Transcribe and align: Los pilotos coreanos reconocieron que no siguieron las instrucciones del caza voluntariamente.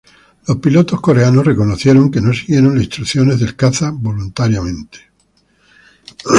Los 0.47 0.57
pilotos 0.57 0.99
coreanos 0.99 1.45
reconocieron 1.45 2.09
que 2.09 2.21
no 2.21 2.33
siguieron 2.33 2.73
las 2.73 2.85
instrucciones 2.85 3.39
del 3.39 3.55
caza 3.55 3.91
voluntariamente. 3.93 5.11